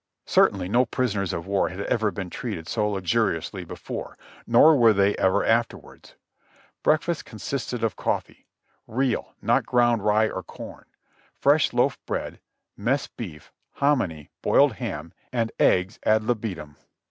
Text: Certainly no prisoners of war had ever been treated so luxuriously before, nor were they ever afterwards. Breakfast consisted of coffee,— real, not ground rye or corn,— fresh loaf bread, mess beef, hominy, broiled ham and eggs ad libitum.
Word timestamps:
Certainly 0.25 0.67
no 0.67 0.87
prisoners 0.87 1.31
of 1.31 1.45
war 1.45 1.69
had 1.69 1.81
ever 1.81 2.09
been 2.09 2.31
treated 2.31 2.67
so 2.67 2.89
luxuriously 2.89 3.63
before, 3.63 4.17
nor 4.47 4.75
were 4.75 4.93
they 4.93 5.15
ever 5.17 5.45
afterwards. 5.45 6.15
Breakfast 6.81 7.23
consisted 7.25 7.83
of 7.83 7.95
coffee,— 7.95 8.47
real, 9.01 9.35
not 9.43 9.63
ground 9.63 10.03
rye 10.03 10.27
or 10.27 10.41
corn,— 10.41 10.85
fresh 11.43 11.71
loaf 11.71 12.03
bread, 12.07 12.39
mess 12.75 13.05
beef, 13.05 13.51
hominy, 13.73 14.31
broiled 14.41 14.73
ham 14.77 15.13
and 15.31 15.51
eggs 15.59 15.99
ad 16.01 16.23
libitum. 16.23 16.77